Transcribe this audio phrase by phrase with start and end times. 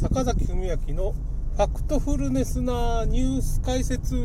[0.00, 1.12] 坂崎文明の
[1.56, 4.16] ファクトフルネスなニュース解説。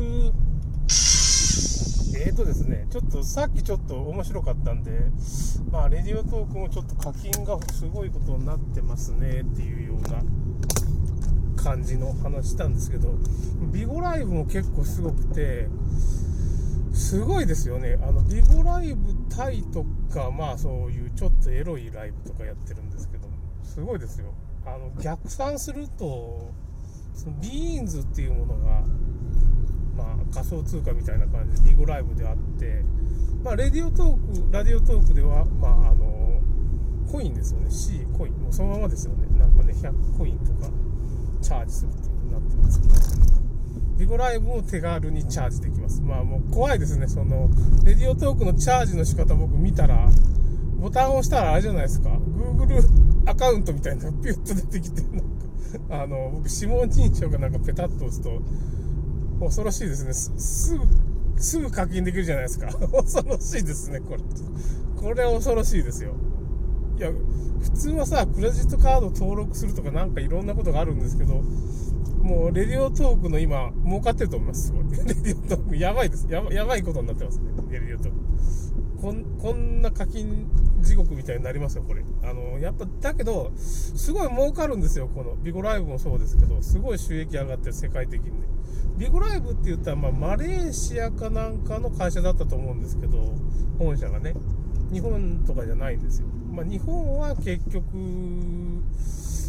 [2.18, 4.92] えーとですね、ちょっとさっきちょっと面白かったんで、
[5.74, 10.24] まあ、レディオトークもちょっと課金がすごいことになってますねっていうような
[11.62, 13.14] 感じの話したんですけど、
[13.74, 15.68] ビゴライブも結構すごくて、
[16.94, 18.00] すごいですよね。
[18.02, 23.34] あの、ビゴライブタイとか、まあそういうちょっとエロいライブとかやってるんですけども、
[23.66, 24.32] すごいですよ。
[24.66, 26.52] あの、逆算すると、
[27.14, 28.82] そのビーンズっていうものが、
[29.96, 32.84] まあ仮想通貨みたいな感じでビゴライブであって、
[33.44, 36.42] まあレディオトーク、ラディオトークでは、まああの、
[37.12, 37.70] コインですよね。
[37.70, 38.34] C コイン。
[38.34, 39.28] もうそのままですよね。
[39.38, 40.70] なんかね、100コインとか
[41.42, 42.96] チャージするっていう風になってるんですけど、
[43.98, 46.02] ビゴライブも手軽にチャージできます。
[46.02, 47.08] まあもう怖いですね。
[47.08, 47.50] その、
[47.86, 50.10] レディオトークのチャージの仕方僕見たら、
[50.80, 52.10] ボタンを押したらあれじゃないですか。
[52.10, 52.84] Google
[53.26, 58.42] アカウントみたいなのがピュッと出てきて、なんか、あの、僕指紋認証がなんかペタッと押すと、
[59.40, 60.14] 恐ろしいですね。
[60.14, 60.86] すぐ、
[61.38, 62.68] すぐ課金できるじゃないですか。
[62.90, 64.20] 恐ろしいですね、これ。
[64.96, 66.14] これは恐ろしいですよ。
[66.98, 67.12] いや、
[67.62, 71.42] 普通はさ、クレジットカード登録するとかなんかいろんなことがあるんですけど、
[72.22, 74.68] もう、レディオトークの今、儲かってると思います。
[74.68, 74.86] すごい。
[75.06, 76.26] レディオトーク、やばいです。
[76.30, 77.44] やばやばいことになってますね。
[77.70, 78.18] レディオトーク。
[79.06, 80.48] こん、こんな課金
[80.82, 82.04] 地獄みたいになりますよ、これ。
[82.24, 88.48] あの、やっぱ、だけど、すごい儲かるんですよ、この、ビゴライブもそうですけど、すごい収益上がってる、世界的にね。
[88.98, 93.36] ビゴライブって言ったら、まあ、マレーシアかなんかの会社だったと思うんですけど、
[93.78, 94.34] 本社がね。
[94.92, 96.28] 日本とかじゃないんですよ。
[96.52, 97.86] まあ、日本は結局、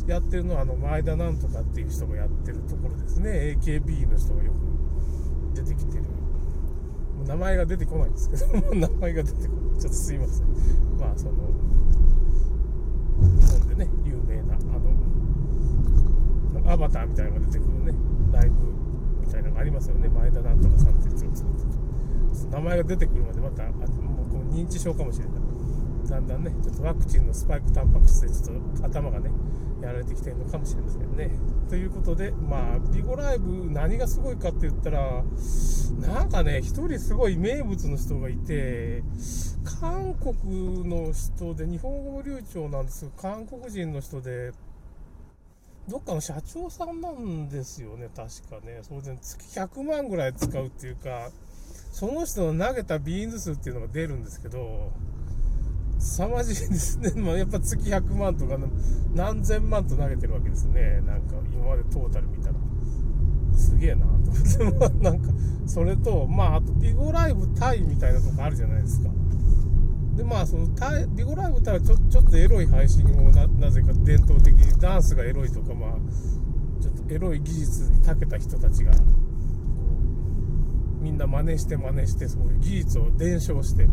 [0.07, 3.57] やってるのは、あの、前田なんとかっていう人がやってるところですね。
[3.59, 4.53] AKB の人がよ
[5.55, 6.05] く出てきてる。
[7.27, 9.81] 名前が出てこないんですけど、名前が出てこない。
[9.81, 10.47] ちょっとすいません。
[10.99, 11.33] まあ、その、
[13.41, 14.59] 日本でね、有名な、あ
[16.61, 17.95] の、アバターみたいなのが出てくるね、
[18.33, 18.55] ライブ
[19.21, 20.09] みたいなのがありますよね。
[20.09, 21.67] 前田なんとかさんっていう人が作って。
[22.51, 25.46] 名前が出てくるまでまた、あもうこの認知症かもしれない。
[26.09, 29.31] だんだんね、ちょっとワクチンのスパイクタンパク質でちょっと頭がね、
[29.83, 31.31] やられてきてるのかもしれませんね。
[31.69, 35.25] ということで、まあ、ビゴライブ何がすごいかって言ったら、
[36.01, 39.03] なんかね、一人すごい名物の人がいて、
[39.81, 44.53] 韓国の人で、日本語流暢なんですが、韓国人の人で、
[45.89, 48.81] どっかの社長さんなんですよね、確かね。
[48.83, 51.31] それで月100万ぐらい使うっていうか、
[51.93, 54.91] その人の投げたビーンズ数っていうのが出るんですけど、
[55.99, 57.13] 凄まじいですね。
[57.17, 58.59] まあ、やっぱ月100万とか
[59.15, 61.01] 何千万と投げてるわけですね。
[61.07, 62.55] なんか今までトータル見たら。
[63.57, 64.79] すげえなと思って。
[64.79, 65.31] まあ、なんか、
[65.67, 69.11] それと、まあ、あとビゴライブタイみたいなとこあるじゃないですか。
[70.15, 75.91] で、まあ、そのタイ、ビゴライブタイはちょちょっとエロい配信をななぜか伝統的にダンスがエロいとか、まあ、
[76.81, 78.93] ちょっとエロい技術に長けた人たちが、
[81.07, 83.87] みんな真似して真似して、そういう技術を伝承して、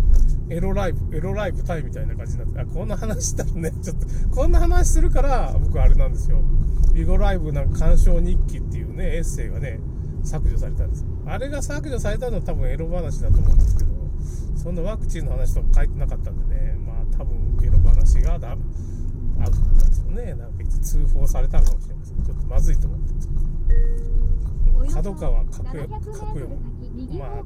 [0.49, 6.41] エロライブ、エロライブタイみたいな感じになって、あ、こんな話したらね、 ちょっと、こんな話するから、僕あれなんですよ。
[6.91, 9.79] ビゴライブなんか鑑賞日記っていうね、エッセイがね、
[10.23, 11.07] 削除されたんですよ。
[11.27, 13.91] あれが削除されたのは多分エロ話だと思うんですけど、
[14.55, 20.33] そんなワクチンの話とか書いてなかったんでね、まあ多分エロ話がだ、あるんですよね。
[20.33, 22.23] なんかいつ通報されたのかもしれません。
[22.23, 23.13] ちょっとまずいと思って。
[24.91, 25.69] 角川角
[27.07, 27.19] 読む。
[27.19, 27.41] まあ、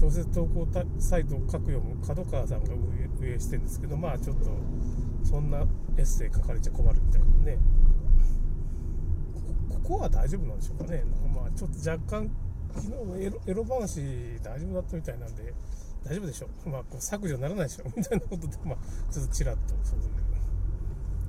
[0.00, 0.66] 小説投稿
[0.98, 4.46] サイトを書く読む角川さんが運営してるんですけどまあちょっと
[5.22, 5.58] そんな
[5.96, 7.58] エッセイ書かれちゃ困るみたいなね。
[9.68, 11.04] ここは大丈夫なんでしょうかね。
[11.34, 12.30] まあちょっと若干
[12.74, 12.86] 昨
[13.16, 14.00] 日エロエロ話
[14.42, 15.54] 大丈夫だったみたいなんで
[16.04, 16.68] 大丈夫でしょう。
[16.68, 18.76] まあこう削除ならないでしょみたいなことでまあ
[19.12, 20.04] ちょっとちらっとそうで。
[20.04, 20.31] すね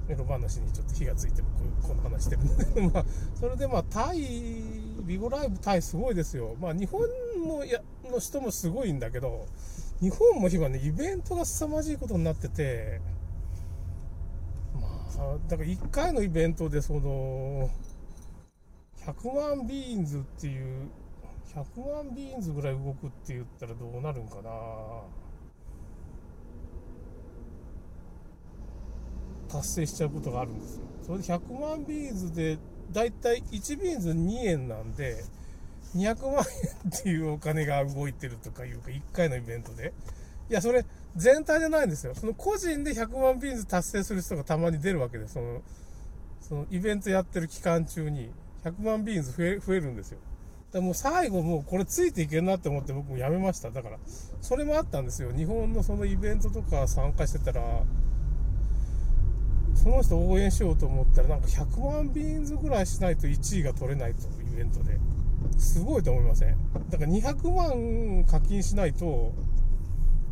[0.10, 1.46] エロ話にちょっと火がついてる
[1.82, 3.06] この話してるので まあ
[3.40, 4.22] それでまあタイ
[5.06, 6.56] BIGO LIVE タイすごいですよ。
[6.60, 7.02] まあ日本
[7.46, 7.82] もや
[8.12, 9.46] の人もすごいんだけど、
[10.00, 13.02] 日本も今ね、イベントが凄まじいことになってて、
[14.80, 17.70] まあ、だから1回のイベントでその、
[19.06, 20.90] 100万ビーンズっていう、
[21.54, 24.52] 100万ビーンズぐらい動くって言ったらどうなるんかな
[29.54, 30.82] 達成しちゃうことがあるんですよ。
[31.06, 32.58] それで100万ビーンズで
[32.92, 35.24] だいたい1ビーンズ2円なんで、
[35.96, 39.94] 200万円っていうお金が動いてるとかいうか、1回のイベントで。
[40.50, 40.86] いや、それ、
[41.16, 42.16] 全体じゃないんですよ。
[42.16, 45.28] その個人で100万ビーンズ達成する人がたまに出るわけで。
[45.28, 45.62] その、
[46.42, 48.32] そのイベントやってる期間中に、
[48.64, 50.20] 100万ビーンズ増え増えるんですよ。
[50.72, 53.70] だもう最後もうこれついていけんなって思って僕もやめました。
[53.70, 54.00] だから、
[54.42, 55.32] それもあったんですよ。
[55.32, 57.84] 日本のそのイベントとか参加してたら、
[59.76, 64.22] その人応援しようと思ったらなんか100万ビーンズぐらいしないと1位が取れないと
[64.52, 65.00] イベントで。
[65.58, 66.58] すごいと思いません？
[66.90, 69.34] だから200万課金しないと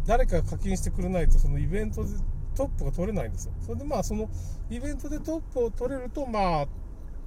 [0.05, 2.09] 誰かが課金してくれないとそのイベントで
[2.55, 3.53] トップが取れないんですよ。
[3.61, 4.29] それでまあその
[4.69, 6.67] イベントでトップを取れるとまあ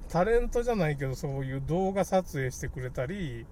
[0.09, 3.45] タレントじゃないけどそういう動画撮影してくれたり、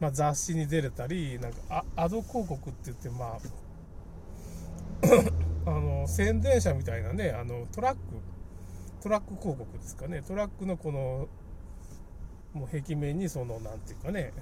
[0.00, 3.40] まあ、雑誌に出れたりなんかアド広告って言ってまあ
[6.08, 7.98] 宣伝車みたいなねあのトラック
[9.02, 10.22] トラック広告ですかね。
[10.26, 11.28] トラックのこの
[12.52, 14.32] もう壁面にその何て言うかね。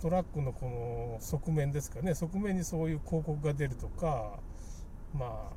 [0.00, 2.14] トラックのこの側面ですかね。
[2.14, 4.38] 側面にそういう広告が出るとか
[5.12, 5.50] ま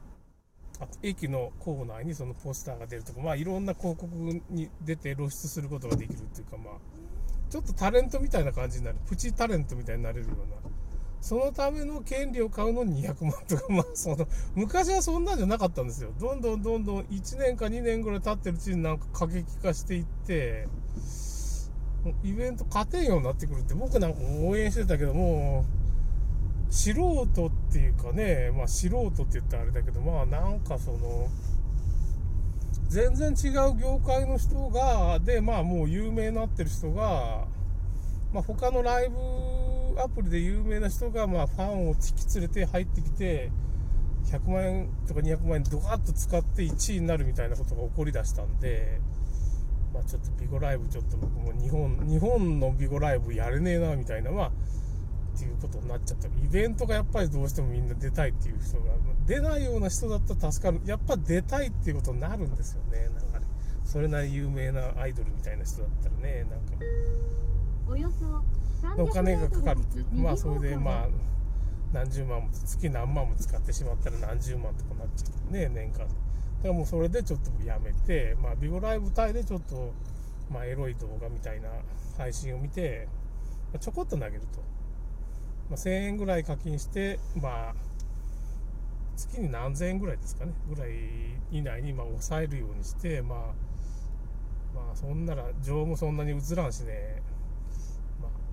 [0.79, 4.13] ああと駅の構内にそのポスターが出るとかまあいろんな広告
[4.49, 6.73] に出て露出することができるっていうかまあ
[7.49, 8.97] ちょっとタレントみたいな感じになる。
[9.07, 10.76] プチタレントみたいになれるような
[11.21, 16.11] そのための権利を買うのに200万とか、まあ、その、昔はそんなんじゃなかったんですよ。
[16.19, 20.67] どんどんどんどん1年か2年ぐらい経ってるうちになんか過激化していって、
[22.23, 25.65] イベント勝てんようになってくるって、僕なんか応援してたけども、
[26.69, 31.27] 素人っていうかね、まあ素人って言ったらあれだけど、まあなんかその、
[32.87, 37.45] 全然違う業界の人が、で、まあもう有名になってる人が、
[38.33, 39.15] まあ他のライブ
[40.01, 43.51] アプリで有名な人が、まあ、ファンを引き連れて入ってきて、
[44.25, 48.99] 100万円とか200万円ドカッと使って1位になるみたいなことが起こりだしたんで、
[49.93, 56.27] まあ、ちょっとビゴライブちょっと僕も日本、日本のビゴライブやれねえなみたいな、まあ、っていうことになっちゃった。
[56.27, 58.93] イベントがやっぱりどうしてもみんな出たいっていう人が、
[59.27, 60.81] 出ないような人だったら助かる。
[60.85, 63.09] やっぱ出たいっていうことになるんですよね。
[63.09, 63.45] なんかね、
[63.83, 66.75] それなり有名なアイドルみたいな人だったらね、なんか。
[67.89, 68.25] およそ
[68.97, 71.07] お金がかかるっていうまあそれでまあ
[71.93, 75.99] 何十万も月何万も使ってしまったら何十万とかなっちゃうね年間。
[75.99, 76.11] だか
[76.63, 79.93] らもうそれでちょっとやめてまあビゴライブタイでちょっと
[80.51, 81.69] まあエロい動画みたいな
[82.17, 83.07] 配信を見て、
[83.71, 84.59] まあ、ちょこっと投げると、
[85.69, 87.75] まあ、1000円ぐらい課金してまあ
[89.15, 90.91] 月に何千円ぐらいですかねぐらい
[91.51, 93.39] 以内にまあ抑えるようにしてまあ
[94.75, 97.21] まあそんなら情もそんなに映らんしね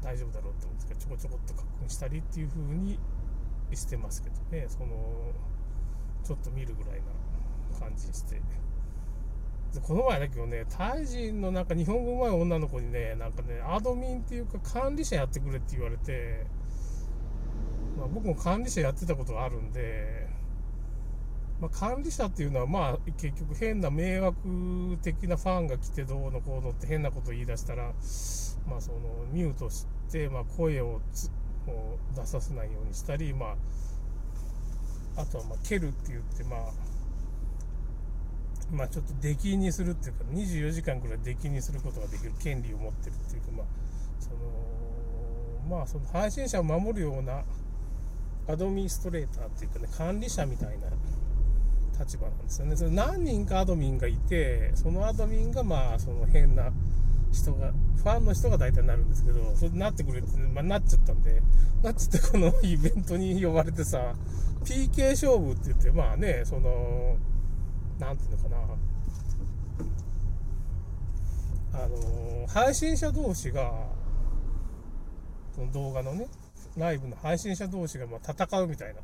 [0.05, 2.99] 大丈夫だろうと思うんですけどちょこちょこっと確認したりっていう風に
[3.73, 5.33] してますけどねその
[6.23, 7.01] ちょっと見るぐらい
[7.73, 8.41] な感じにして。
[9.75, 16.47] でこの前だけどねタイ人のなんか日本語うまい女の子にねなんかねアドミンっていうか管理者やってくれって言われて、
[17.99, 20.29] まあ、僕も管理者やってたことがあるんで
[21.61, 27.93] ま、管理者っていうのは、まあ、結局変な迷惑的なファンが来てどうのこうのって変なこと言い出したら、
[28.69, 28.99] まあ、その
[29.33, 29.94] ミュートして、
[30.31, 31.01] まあ、声を
[32.15, 33.57] 出させないようにしたり、ま
[35.17, 36.61] あ、あとは、まあ、蹴るって言って、まあ、
[38.73, 43.67] まあ、ちょっと出禁にするっていうか、24時間くらい出禁にすることができる権利を持ってるっていうか、まあ、
[44.21, 44.37] その、
[45.79, 47.43] まあ、その配信者を守るような
[48.47, 50.89] アドミニストレーターっていうかね、管理者みたいな
[51.99, 52.77] 立場なんですよね。
[52.77, 56.73] それ何人かアドミンがいて、そのアドミンがまあ、その変な
[57.35, 61.43] 人が、ファンの人が大体なるんですけど、それなってくれって、まあ、なっちゃったんで、
[61.83, 64.15] なっちゃってこの イベントに呼ばれてさ、
[64.65, 67.17] PK 勝負って言って、まあね、その、
[67.99, 68.57] なんていうのかな、
[71.85, 73.73] あの配信者同士が、
[75.55, 76.29] その動画のね、
[76.77, 79.01] ライブの配信者同士がま戦うみたいな。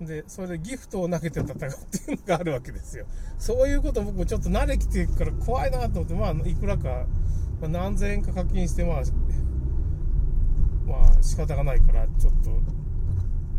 [0.00, 3.06] で、それでギフトを投げて戦うっていうのがあるわけですよ。
[3.38, 7.06] そういうこと僕もちょっと慣れきてるから怖いなと思って、まあ、いくらか、
[7.60, 9.02] まあ、何千円か課金して、まあ、
[10.86, 12.50] まあ、仕方がないから、ちょっと、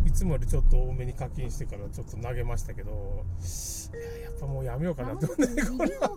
[0.06, 5.16] いつもよりちょっと多めに課金してからちょっと投げましたけど、いや、やっぱもうやめようかな。
[5.18, 6.10] と思って、これは、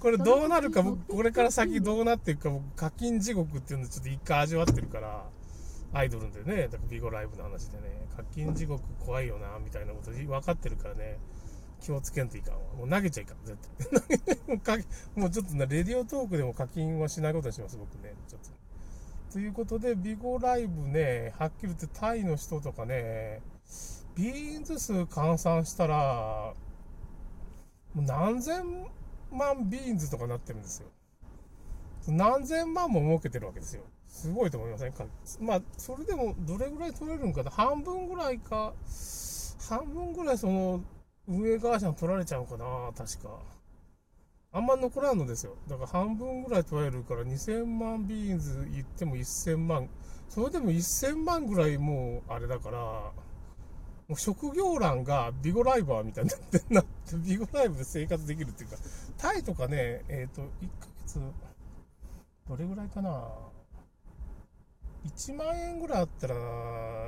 [0.00, 5.24] これどうなるか、僕、これから先どうなっていくか、僕、課金地獄っていうのをちょっと一回味わってるから、
[5.92, 11.18] アイドルでね、だからビゴライブの話でね、課金地獄怖いよな、みたいなこと分かってるからね、
[11.80, 12.60] 気をつけんといかんわ。
[12.76, 13.58] もう投げちゃいかん、絶
[14.64, 14.84] 対。
[15.16, 18.14] もうちょっとね、レディオトークでも課金はしないことにします、僕ね。
[18.28, 19.32] ちょっと。
[19.32, 23.40] ということで、ビゴライブね、はっきり言ってタイの人とかね、
[24.14, 26.54] ビーンズ数換算したら、
[27.94, 28.86] もう何千
[29.30, 30.88] 万ビーンズとかなってるんですよ。
[32.08, 33.82] 何千万も儲けてるわけですよ。
[34.08, 35.04] すごいと思いませんか？
[35.40, 37.50] まあ、それでもどれぐらい取れるんかな？
[37.50, 38.72] 半分ぐらいか、
[39.68, 40.80] 半分ぐらいその、
[41.28, 42.64] 運営会社に取られちゃうかな
[42.96, 43.38] 確か。
[44.50, 45.56] あんま残らんのですよ。
[45.68, 49.88] だから半分ぐらい取れるから2000万ビーンズ言っても1000万。
[50.30, 53.12] それでも1000万ぐらいもうあれだから、も
[54.14, 58.76] う職業欄がビゴライバーみたいになってなって、ビゴライブで生活できるっていうか、
[59.18, 60.46] タイとかね、えっ、と、1
[60.80, 61.20] ヶ月、
[62.48, 63.28] どれぐらいかな？
[65.18, 66.36] 1万円ぐらいあったら、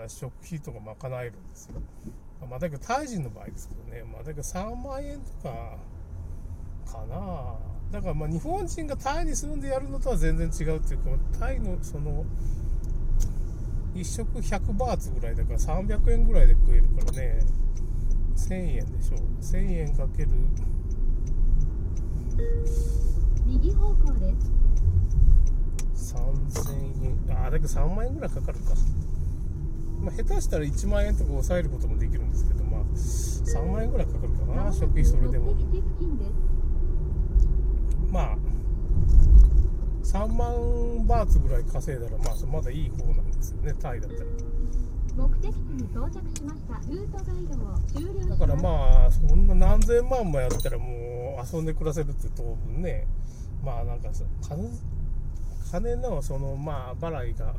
[0.09, 1.81] 食費とか賄えるんですよ。
[2.51, 5.79] まあ、だけど、タイ人の場合ですけどね、まあ、だけど3万円とか、
[6.91, 7.55] かな。
[7.93, 12.25] だから、まあ、日本人がタイに住んでやるのとは全然違うっていうか、タイのその、
[13.95, 17.45] 1食100バーツぐらいだから300円ぐらいで食えるからね。
[18.37, 19.17] 1000円でしょ。
[19.41, 20.31] 1000円かける。
[23.47, 24.61] 右方向です。
[26.11, 27.37] 3000円。
[27.37, 28.75] ああだけど3万円ぐらいかかるか。
[30.01, 34.73] まあ下手したら1万円とか抑えることもできるんですけどまあ3万円ぐらいかかるかな。
[34.73, 35.55] 食費それでも。
[38.11, 38.37] まあ
[40.03, 43.75] 3万バーツぐらい稼いだらまあまだいい方なんですよね。
[43.79, 44.31] タイだったら。
[45.17, 46.75] 目的地に到着しました。
[46.89, 48.41] ルートガイドを終了します。
[48.41, 53.07] だからまあそんな何千万もやったらもう遊んで暮らせるって当分ね。
[53.63, 54.25] まあなんかそ
[55.71, 57.55] 金のそのまあ払いが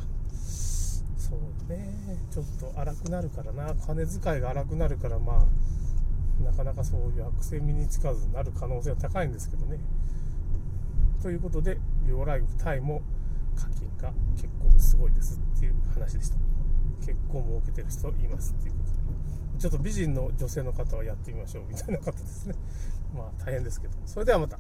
[1.18, 1.96] そうね
[2.30, 9.80] ちょっと荒くなるからな金遣いが荒くなるからまあなかなかそういう悪性身につかずになる可能性は高いんですけどね。
[11.22, 13.02] ということでビオライフタイも
[13.56, 16.38] 課金が結構すごいですっていう話でした。
[17.06, 19.60] 結構儲けてる人いますっていうことで。
[19.60, 22.56] ちょっと美人の女性の方はやってみましょうみたいな方ですね。
[23.16, 23.94] まあ大変ですけど。
[24.06, 24.58] それではまた。